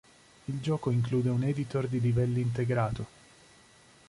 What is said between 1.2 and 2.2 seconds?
un editor di